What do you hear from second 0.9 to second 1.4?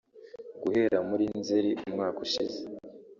muri